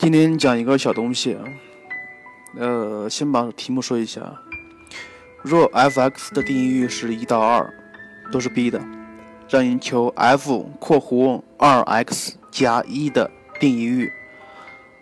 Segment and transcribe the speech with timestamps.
[0.00, 1.36] 今天讲一个小东西，
[2.56, 4.40] 呃，先把题目说一下。
[5.42, 7.70] 若 f(x) 的定义域是一到二，
[8.32, 8.80] 都是 b 的，
[9.46, 14.10] 让你求 f（ 括弧 2x 加一）的定义域，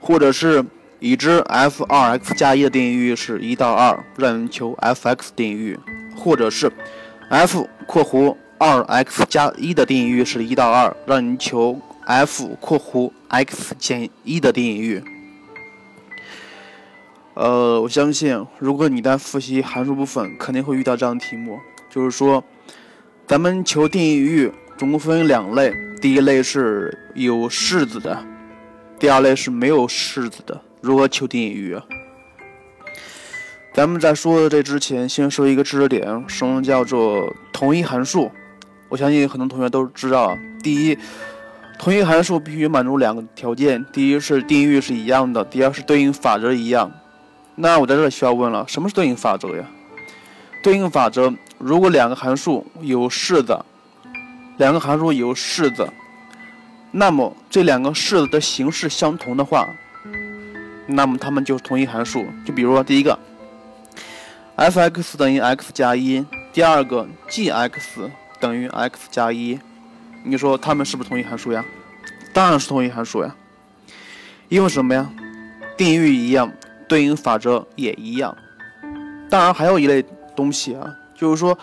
[0.00, 0.64] 或者是
[0.98, 5.78] 已知 f(2x 加一）的定义域是一到二，让你求 f(x) 定义域，
[6.16, 6.68] 或者是
[7.28, 11.80] f（ 括弧 2x 加一）的定义域是一到二，让你求。
[12.10, 15.00] F 括弧 x 减一的定义域，
[17.34, 22.42] 呃，我相信，如果你在复习函数部分，肯定会遇到这样的题目，就是说，
[23.28, 28.26] 咱们求定义域，总共分为两类，第一类是有式子的，
[28.98, 30.60] 第二类是没有式子的。
[30.80, 31.78] 如何求定义域？
[33.72, 38.32] 咱们在说的这之前，先说一个知识点，什么叫做同一函数？
[38.88, 40.98] 我相信很多同学都知道，第一。
[41.80, 46.92] 同一函数必须满足两个条件：第一是定义域是一样的，第二是对应法则一样。
[47.54, 49.64] 那我在这需要问了，什么是对应法则呀？
[50.62, 53.58] 对应法则，如果两个函数有式子，
[54.58, 55.88] 两个函数有式子，
[56.90, 59.66] 那么这两个式子的形式相同的话，
[60.86, 62.26] 那么它们就是同一函数。
[62.44, 63.18] 就比如说第一个
[64.56, 69.58] ，f(x) 等于 x 加一，第二个，g(x) 等于 x 加一。
[70.22, 71.64] 你说它们是不是同一函数呀？
[72.32, 73.34] 当然是同一函数呀。
[74.48, 75.10] 因为什么呀？
[75.76, 76.52] 定义域一样，
[76.88, 78.36] 对应法则也一样。
[79.28, 80.04] 当然还有一类
[80.34, 81.56] 东西啊，就是说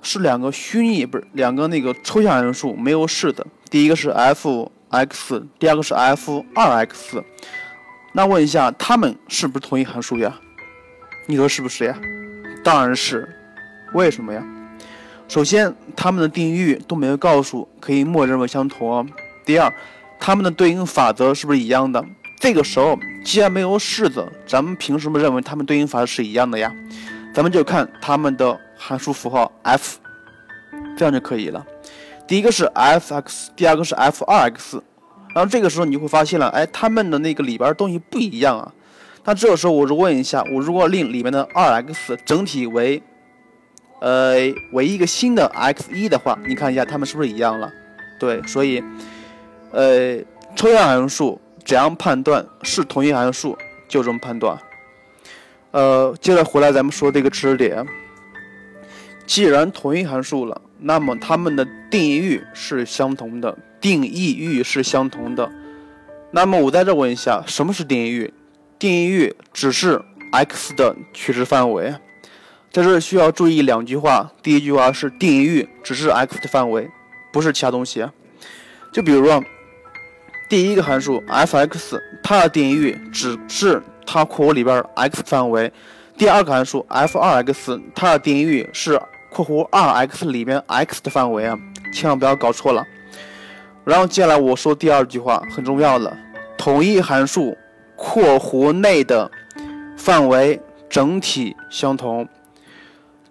[0.00, 3.46] 是两个虚拟，不是两个那个抽象函数，没有式的。
[3.68, 7.22] 第一个是 f(x)，第二个是 f(2x)。
[8.12, 10.34] 那问一下，它们是不是同一函数呀？
[11.26, 11.98] 你说是不是呀？
[12.64, 13.28] 当然是。
[13.94, 14.42] 为什么呀？
[15.28, 19.06] 首先，它们的定义域都没有告诉，可以默认为相同。
[19.44, 19.70] 第二，
[20.18, 22.02] 它们的对应法则是不是一样的？
[22.40, 26.72] 这个时候，既然没有式子，咱们凭什么认为它们对应法则是一样的呀？
[27.34, 29.98] 咱们就看它们的函数符号 f，
[30.96, 31.64] 这样就可以了。
[32.26, 34.80] 第一个是 f(x)，第二个是 f(2x)。
[35.34, 38.72] 然后这个时候你就会发现了，哎，它们的那个里边东西不一样啊。
[39.24, 43.02] 那这个时候，我就问一下，我如果令里面的 2x 整体为
[44.00, 44.36] 呃，
[44.72, 47.72] 为一个新的 x 一的话，你看一下它们是不是一样了？
[48.18, 48.82] 对，所以，
[49.72, 50.18] 呃，
[50.54, 53.56] 抽象函数怎样判断是同一函数，
[53.88, 54.58] 就这么判断。
[55.70, 57.84] 呃，接着回来咱们说这个知识点，
[59.26, 65.50] 既然同一函数了，那么它们的定义域是相同的，定义域是相同的。
[66.30, 68.32] 那么我在这问一下，什么是定义域？
[68.78, 70.00] 定义域只是
[70.32, 71.92] x 的取值范围。
[72.70, 74.30] 在这需要注意两句话。
[74.42, 76.88] 第一句话是定义域只是 x 的范围，
[77.32, 78.06] 不是其他东西。
[78.92, 79.42] 就比如说，
[80.48, 85.70] 第一个函数 f(x)，它的定义域只是它括弧里边 x 范围；
[86.16, 89.00] 第二个函数 f(2x)，它的定义域是
[89.30, 91.58] 括弧 2x 里边 x 的范围啊，
[91.92, 92.84] 千万不要搞错了。
[93.84, 96.16] 然后接下来我说第二句话很重要的，
[96.56, 97.56] 同一函数
[97.96, 99.30] 括弧内的
[99.96, 102.26] 范围整体相同。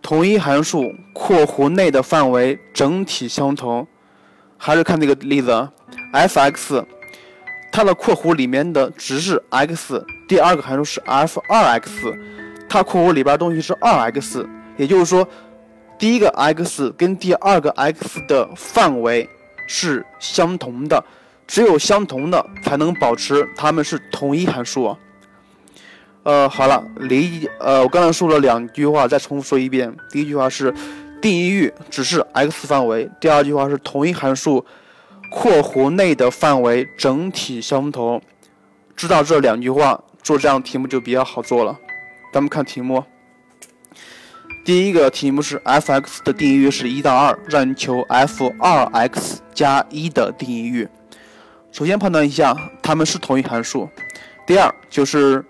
[0.08, 3.86] 同一函数括弧内的范围整体相同，
[4.58, 5.68] 还是看这个例子
[6.14, 6.82] ，f(x)，
[7.74, 12.18] 它的括弧里面的值是 x，第二个函数是 f(2x)，
[12.70, 14.48] 它括弧里边东西是 2x，
[14.78, 15.28] 也就是说，
[16.00, 19.30] 第一个 x 跟第二个 x 的范围
[19.68, 21.04] 是相同的，
[21.46, 24.96] 只有相同的才能保持它们是同一函数。
[26.28, 29.96] 呃，好了，理呃，我刚才说了两句话，再重复说一遍。
[30.10, 30.74] 第一句话是
[31.22, 34.66] 定义域只是 x 范围，第二句话是同一函数
[35.32, 38.22] 括弧内的范围整体相同。
[38.94, 41.80] 知道这两句话，做这样题目就比较好做了。
[42.34, 43.02] 咱们看题目，
[44.66, 50.90] 第一个题目是 f(x) 的定义域是一到二，让你求 f(2x 加一的定义域。
[51.72, 52.54] 首先判断一下
[52.84, 53.88] 它们是同一函数，
[54.46, 55.42] 第二就是。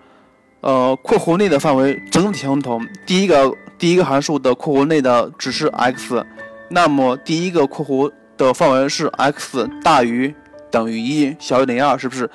[0.68, 2.86] 呃，括弧内的范围整体相同。
[3.06, 6.22] 第一个第一个函数的括弧内的只是 x，
[6.68, 10.34] 那么第一个括弧的范围是 x 大于
[10.70, 12.28] 等于一，小于等于二，是不是？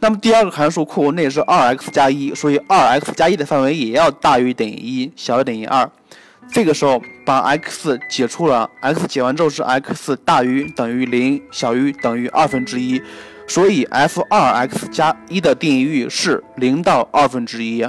[0.00, 5.90] 那么第二个函数括弧内是 2x 加一，所以 2x 加一的范围也要大于等于一，小于等于二。
[6.52, 13.00] 这个时候把 x 解出了，x 解完之后是 x 大于等于零，小于等于二分之一。
[13.48, 17.84] 所以 f 二 x 加一的定义域是零到二分之一。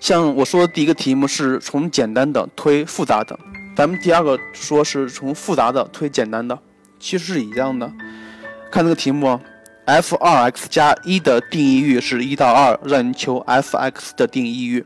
[0.00, 3.38] 像我说的第一个题目是从简单的推复杂的，
[3.76, 6.58] 咱们第二个说是从复杂的推简单的，
[6.98, 7.92] 其实是一样的。
[8.70, 9.38] 看这个题目
[9.84, 14.84] ，f 二 x 加一的定义域是一到二，让你求 f(x) 的定义域。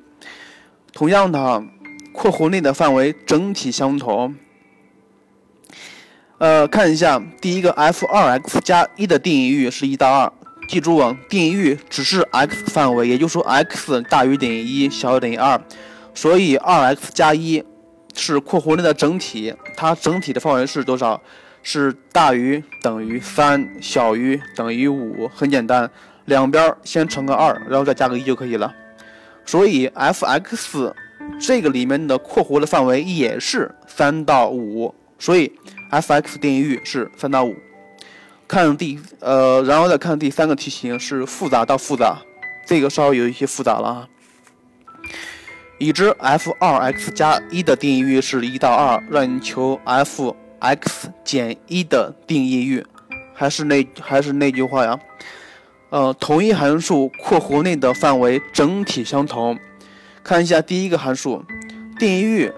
[0.93, 1.63] 同样的，
[2.13, 4.35] 括弧内的范围整体相同。
[6.39, 10.31] 呃，看一下第一个 f 二 x 加一的定义域是一到二，
[10.69, 15.59] 记住啊，定义域只是 x 范围，也就是说 x 大于等于一，小于等于二，
[16.15, 17.65] 所以二 x 加一
[18.15, 21.21] 是括弧内的整体，它整体的范围是多少？
[21.63, 25.91] 是大于等于三，小于等于五，很简单，
[26.27, 28.73] 两边先乘个二，然后再加个一就可以了。
[29.45, 30.93] 所以 f(x)
[31.41, 35.51] 这个里面的括弧的范围也是三到五，所以
[35.91, 37.57] f(x) 定义域是三到五。
[38.49, 42.19] 看第呃，然后再看第三个题型是复杂到复杂，
[42.67, 44.09] 这个稍微有一些复杂了啊。
[45.79, 50.37] 已知 f(2x 加一的定义域是一到二，让你求 f。
[50.59, 52.85] x 减一的定义域，
[53.35, 54.99] 还是那还是那句话呀，
[55.91, 59.57] 呃，同一函数括弧内的范围整体相同。
[60.25, 61.45] 看一下第一个函数，
[61.99, 62.51] 定义域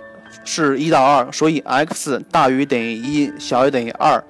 [0.44, 4.22] 是一到二，所以 x 大于等于一，小于等于二。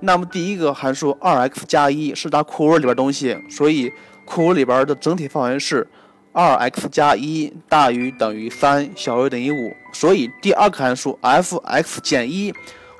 [0.00, 3.92] 那么第一个函数 2x 加一是它括弧里边东西，所以
[4.24, 5.86] 括弧里边的整体范围是
[6.32, 9.72] 2x 加一大于等于三，小于等于五。
[9.92, 12.52] 所以第二个函数 f(x 减一。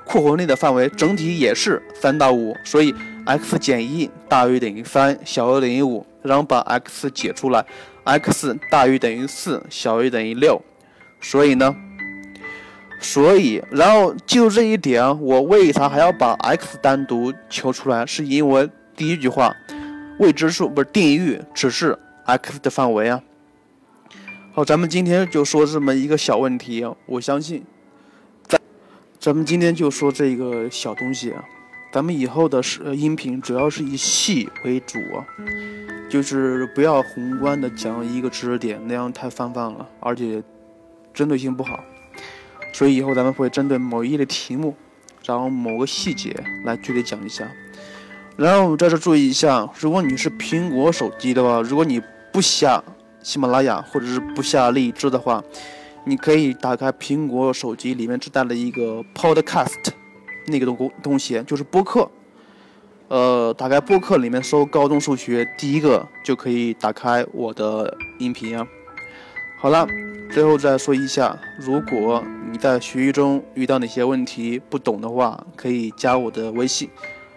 [0.05, 2.93] 括弧内的范围整体也是三到五，所以
[3.25, 7.65] x 减一大于等于三，小于等于五，然后把 x 解出来
[8.03, 10.61] ，x 大于等于四，小于等于六，
[11.21, 11.73] 所以呢，
[13.03, 18.05] 所以然后就这一点，我为啥还要把 x 单独求出来？
[18.05, 19.53] 是因为第一句话，
[20.19, 23.21] 未知数不是定义域，只是 x 的范围啊。
[24.53, 27.63] 好，咱们今天就说这么一个小问题，我相信。
[28.47, 28.59] 咱
[29.19, 31.43] 咱们今天就说这个小东西啊，
[31.91, 35.25] 咱们以后的是音频主要是以细为主啊，
[36.09, 40.41] 就是不要宏观的讲一个知识点，那样太泛泛了，而且
[41.13, 41.83] 针对性不好。
[42.73, 44.75] 所以以后咱们会针对某一类题目，
[45.25, 46.35] 然后某个细节
[46.65, 47.49] 来具体讲一下。
[48.35, 52.01] 然后在这注意一下，如果你是苹果手机的话，如果你
[52.33, 52.83] 不下
[53.21, 55.41] 喜马拉雅或者是不下荔枝的话。
[56.05, 59.87] 你可以打开苹果手机，里面自带的一个 Podcast，
[60.47, 62.11] 那个东东西就是播客。
[63.07, 68.67] 呃，打开播客里面搜高中数学，第一个就可以打开我的音频啊。
[69.63, 69.87] 好了，
[70.29, 72.21] 最后再说一下，如果
[72.51, 76.89] 你在学习中遇到哪些问题不懂的话，可以加我的微信，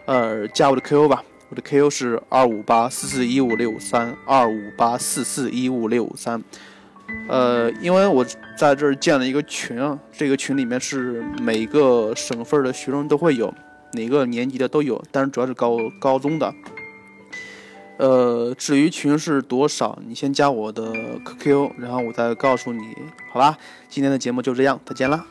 [0.06, 6.42] 呃，加我的 QQ 吧，我的 QQ 是二五八四四一五六三二五八四四一五六三。
[7.28, 8.26] 呃，因为我
[8.58, 13.54] 在这儿建了一个群啊，这个群里面是每个省份的学生都会有，
[13.92, 16.52] 哪个年级的都有，但是主要是高高中的。
[17.98, 20.92] 呃，至于群是多少，你先加我的
[21.24, 22.94] QQ，然后我再告诉你，
[23.32, 23.56] 好吧？
[23.88, 25.24] 今天的节目就这样，再见了。